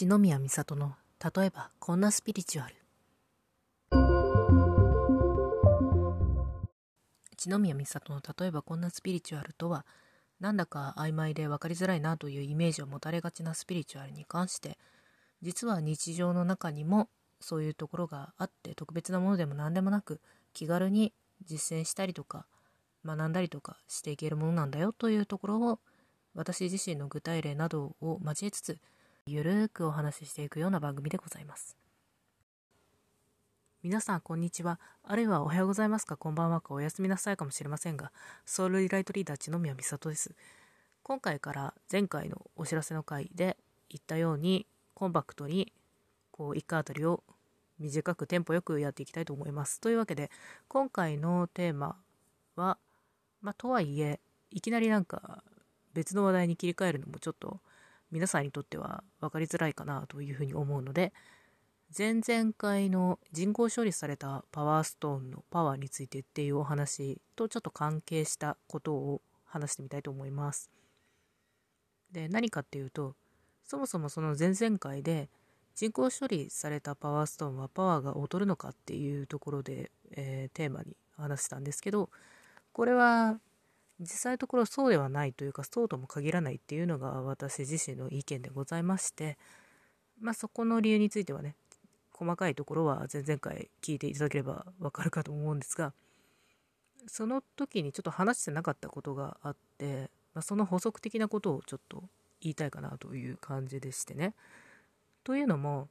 [0.00, 2.74] 一宮美里の例えばこんなスピリチュアル。
[7.30, 9.84] 一宮美里の例えばこんなスピリチュアルとは
[10.40, 14.78] なんだか曖昧で分かりづらいなというイメージを持たれがちなスピリチュアルに関して
[15.42, 20.22] 実は日常の中にもそういうところがあって特別なものでも何でもなく
[20.54, 21.12] 気軽に
[21.44, 22.46] 実践したりとか
[23.04, 25.78] 学んだりとかしていけるものなんだよというところを
[26.34, 28.78] 私自身の具体例などを交えつつ
[29.32, 31.76] ゆるーくお話ししていくような番組でございます。
[33.80, 34.80] 皆さんこんにちは。
[35.04, 36.16] あるいはおはようございますか？
[36.16, 36.74] こんばんはか？
[36.74, 38.10] おやすみなさいかもしれませんが
[38.44, 40.34] ソウルリライトリーダー千宮美里です。
[41.04, 43.56] 今回から前回のお知らせの回で
[43.88, 45.72] 言ったようにコンパクトに
[46.32, 47.22] こう1回あたりを
[47.78, 49.80] 短くテンポよくやっていきたいと思います。
[49.80, 50.28] というわけで
[50.66, 51.94] 今回のテーマ
[52.56, 52.78] は
[53.42, 54.18] まあとはいえ
[54.50, 55.44] いきなりなんか
[55.94, 57.60] 別の話題に切り替えるのもちょっと
[58.10, 61.12] 皆さんにとっては分かりづらいかなというふうに思うので
[61.96, 70.70] 前々回の人工処理されたパワーストーンのパワーについてっていうお話とちょっと関係したことを話してみたいと思います。
[72.12, 73.16] で何かっていうと
[73.64, 75.28] そもそもその前々回で
[75.74, 82.10] 人工処理されたパワーストーンはパワーが劣るのかっていうところで、えー、テーマに話したんですけど
[82.72, 83.40] これは
[84.00, 89.36] 実際のところそうではないというかそうとも限らないっていうのが私自身の意見でございまして
[90.20, 91.54] まあそこの理由についてはね
[92.12, 95.92] 細かいところは前々回聞いていただければわかるかと思うんですが
[97.06, 102.04] その時にちょっと話してなかったことがあって、まあ、その補足的なことをちょっと
[102.40, 104.34] 言いたいかなという感じでしてね。
[105.24, 105.88] というのも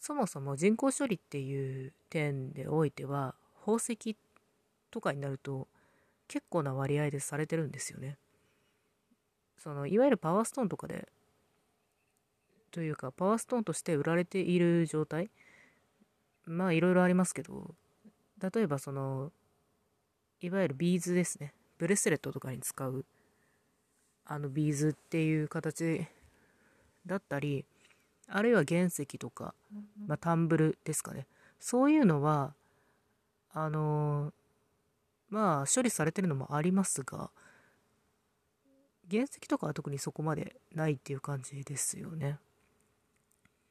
[0.00, 4.16] そもそも人工処理っていう点でおいては宝石
[4.90, 5.68] とかになると
[6.28, 8.18] 結構な割合でされてるんですよね。
[9.58, 11.08] そのいわゆるパワーストーンとかで
[12.70, 15.30] というかパワーストーンとして売られている状態
[16.46, 17.74] まあいろいろありますけど、
[18.40, 19.32] 例えばその、
[20.40, 21.54] いわゆるビーズですね。
[21.78, 23.04] ブレスレットとかに使う、
[24.24, 26.06] あのビーズっていう形
[27.06, 27.64] だったり、
[28.28, 29.54] あるいは原石とか、
[30.06, 31.26] まあ、タンブルですかね。
[31.60, 32.54] そういうのは、
[33.52, 34.32] あの
[35.32, 37.30] まあ処理されてるのもありますが、
[39.10, 42.38] 原石とかは特にそこまでないっていう感じですよね。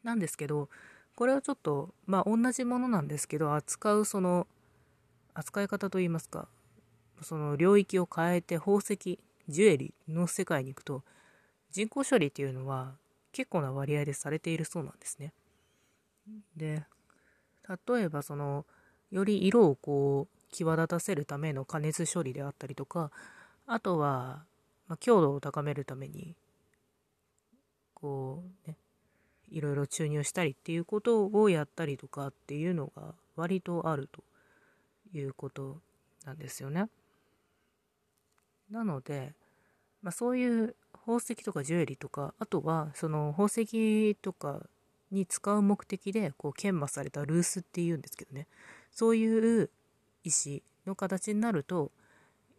[0.03, 0.69] なんですけど、
[1.15, 4.47] これはちょっとまあ同じものなんですけど扱うその
[5.35, 6.47] 扱い方といいますか
[7.21, 11.03] その領域を変えて宝石ジュエリーの世界に行くと
[11.69, 12.93] 人工処理っていうのは
[13.33, 15.31] 結構な割合でされているそうなんですね。
[16.55, 16.85] で
[17.87, 18.65] 例えばその
[19.11, 23.11] より色をこう際立たせるための加熱処理であったりとか
[23.65, 24.43] あとは、
[24.87, 26.35] まあ、強度を高めるために
[27.93, 28.77] こうね
[29.49, 34.23] いろいろ注入したりっていうことをやったりとかっていうのが割とあると
[35.13, 35.81] いうこと
[36.25, 36.87] なんですよね。
[38.69, 39.33] なので、
[40.01, 44.61] まあ、そういう宝石とかジュエリーとかあとはその宝石とか
[45.11, 48.47] に使う目的でこう研磨されたルースっていうんですけどね
[48.91, 49.69] そういう
[50.23, 51.91] 石の形になると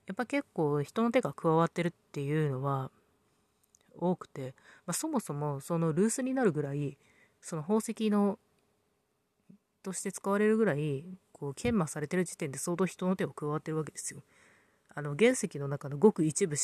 [0.07, 2.91] やっぱ結構人の手が加わってるっていうのは
[3.99, 4.55] 多くて、
[4.87, 6.97] まあ、そもそもそのルースになるぐらい
[7.41, 8.39] その宝石の
[9.83, 14.23] として使われるぐらいこう研磨されてる時点で相当人の手が加わってるわけですよ。
[14.95, 16.57] あの原石の中のごく一部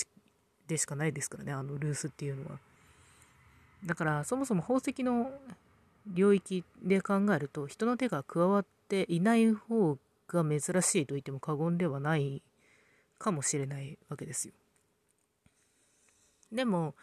[0.67, 2.59] でしかないですからねあのルースっていうのは。
[3.85, 5.33] だからそもそも宝石の
[6.07, 9.99] 領域で考えると人の手が加わっていない方
[10.29, 12.43] が珍しいと言っても過言ではない
[13.19, 14.55] かもしれないわけですよ。
[16.53, 16.95] でも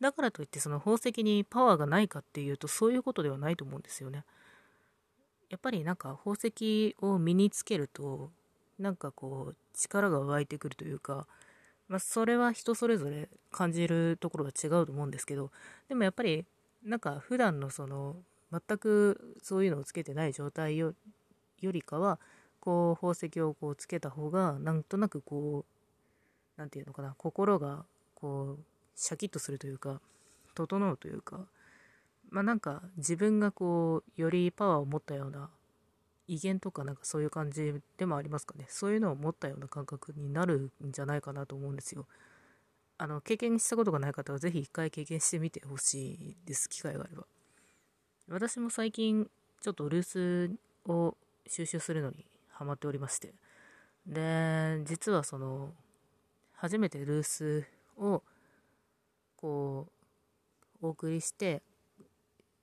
[0.00, 4.24] だからといってその宝石にパワーがないかっていうとそういうことではないと思うんですよね。
[5.50, 8.30] やっぱりなんか宝石を身につけると
[8.78, 11.26] なんかこう力が湧いてくるというか、
[11.88, 15.50] まあ、それは人それぞれ感じるところが違うと思うんですけど
[15.88, 16.46] でもやっぱり
[16.84, 18.16] なんか普段のその
[18.52, 20.94] 全くそういうのをつけてない状態よ
[21.60, 22.18] りかは
[22.60, 27.84] こう宝石をこうつけた方がなんとなくこう何て言うのかな心が
[28.14, 28.64] こう
[28.94, 30.00] シャキッとするというか
[30.54, 31.40] 整うというか
[32.30, 35.50] まあなんか自分がこうよりパワーを持ったような
[36.28, 38.66] 威厳とかなんかそういう感じでもありますかね。
[38.68, 42.06] そういうのを持ったような感覚になるんじゃないかなと思うんですよ。
[42.98, 47.24] あの経験したことがない方は是非一回経験してみてほしいです機会があれば。
[48.28, 49.28] 私も最近
[49.60, 50.50] ちょっとルース
[50.88, 51.16] を
[51.48, 52.24] 収集するのに
[52.60, 53.34] ハマっておりまして
[54.06, 55.72] で実はその
[56.52, 57.64] 初めてルース
[57.96, 58.22] を
[59.36, 59.88] こ
[60.82, 61.62] うお送りして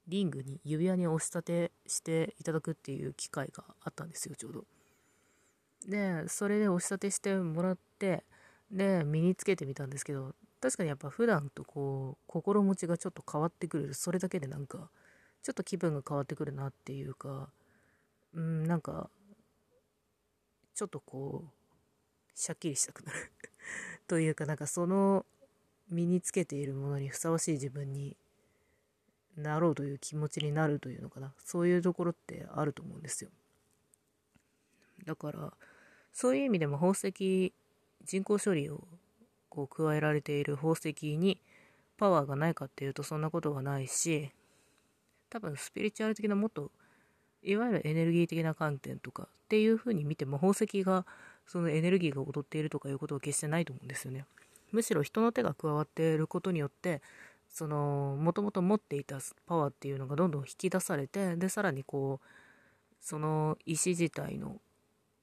[0.07, 4.65] リングに指輪に押し立てしていただくっていう機会があったんですよ、ちょうど。
[5.87, 8.23] で、それで押し立てしてもらって、
[8.71, 13.93] で、身につけてみたんですけど、確かにやっぱ普段とこう、心持ちがちょっと変わってくる。
[13.93, 14.89] それだけでなんか、
[15.43, 17.49] ちょっと気分が変わってくるなっていうか、
[18.33, 19.09] うん、なんか、
[20.77, 23.31] ちょっとこう、しゃっきりしたくなる
[24.05, 25.25] というか、なんかその
[25.89, 28.15] 身につけているものにふさわしい自分に
[29.35, 31.33] なろうという気持ちになるというのかな。
[31.39, 33.31] そういうところってあると思うんですよ。
[35.03, 35.51] だから、
[36.13, 37.53] そういう意味でも宝石、
[38.03, 38.87] 人工処理を
[39.49, 41.41] こう加えられている宝石に
[41.97, 44.31] パワーがないかっていうとそんなことはないし、
[45.31, 46.71] 多分スピリチュアル的なもっと
[47.49, 51.05] いわゆるエネルギー的な観点とかっていう風に見ても宝石が
[51.45, 54.25] そのエネルギーが踊っているとかいうことは決してないと思うんですよね。
[54.71, 57.01] むしろ人の手が加わっていることによって
[57.49, 62.25] そのもともと持っていたパワーっていうのがどんどん引き出されてでさらにこう
[62.99, 64.59] その石自体の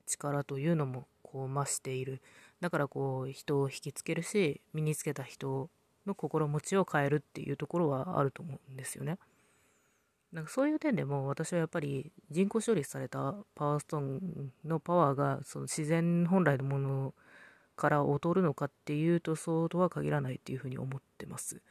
[0.06, 2.22] 力というのもこう増している
[2.60, 5.68] だからこう人を引きつけるし身につけた人
[6.06, 9.18] の心持ちを変えるっていうところはあると思うんですよね。
[10.34, 17.14] なんかそういう点でも私はやっぱり人工処理されたパワーストーンのパワーがその自然本来のもの
[17.76, 21.62] から劣るのかっていうとそうとは限らないっていうふうに思ってます。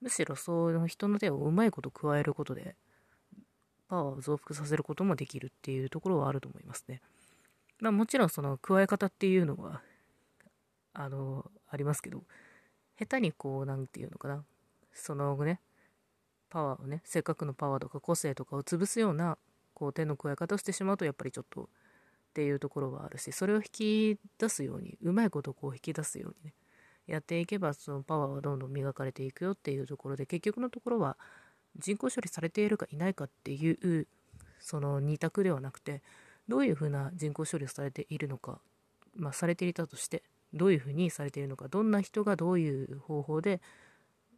[0.00, 2.76] むしろそういう人の手をうまいこと加えることで
[3.88, 7.02] パワーを増幅させることもできるっていうところはあると思いますね。
[7.80, 9.82] まあもちろんその加え方っていうのは
[10.92, 12.22] あのありますけど
[13.00, 14.44] 下手にこう何て言うのかな
[14.92, 15.60] そのね
[16.50, 19.38] パワーをねせっかくのパワーとか個性とかを潰すような
[19.74, 21.68] こう手の加え方をしてしまうとやっぱりちょっとっ
[22.34, 26.54] ていうところはあるしそれを引き出すようにうまいことをこう引き出すようにね
[27.06, 31.16] やっていけばそのパワーはどんどん磨かれていくよっていうところで結局のところは
[31.78, 34.06] 人工処理されているかいないかっていう
[34.58, 36.02] その2択ではなくて
[36.48, 38.60] どういうふうな人工処理をされているのか
[39.14, 40.22] まあされていたとして
[40.52, 43.60] どういうふうにされているのかどんな人がどういう方法で、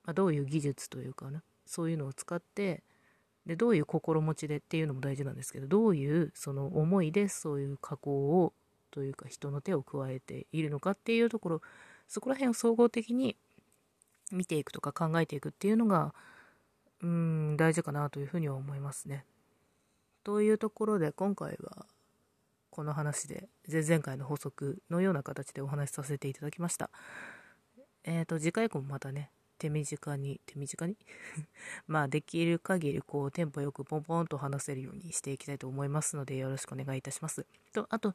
[0.04, 2.82] まあ、どういう技術というかなそういうのを使って
[3.46, 8.52] でどういう心持ちでっていうのも大事なんですけどどういうその思いでそういう加工を
[8.90, 11.62] というか人の手を加えているのかっていうところ
[12.08, 13.36] そこら辺を総合的に
[14.32, 16.14] 見ていくとか考えていくっていうのが
[17.02, 19.24] うん大事かなというふうには思いますね。
[20.24, 21.86] というところで今回は
[22.70, 26.90] この話で前々回の法則のような形でお話しさせていただきました。
[28.04, 30.96] えっ、ー、と次回以降もまたね手短に手短に？
[31.86, 37.44] まあできる限りこうテンポよくポンポンと話せるようにしていきたいと思いますのでよろしくお願いいたします。
[37.72, 38.14] とあと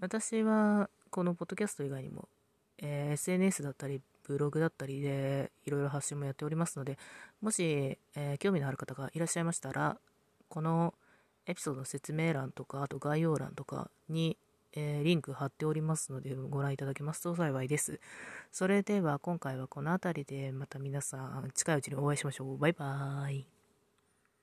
[0.00, 2.28] 私はこのポッドキャスト以外にも、
[2.78, 6.98] えー、SNS だったりブログだったりでいろいろ発信もやっておりますので
[7.40, 9.98] もし、えー、興味のある方がいらっしゃいましたら
[10.48, 10.94] この
[11.46, 14.36] エピソードの説明欄とかあと概要欄とかに
[14.74, 18.00] えー、リンク貼っておりますのでご覧いただけますと幸いです。
[18.52, 22.58] それでは今回はこの辺りでまた皆さん近いうちにお会いしましょう。
[22.58, 23.57] バイバーイ。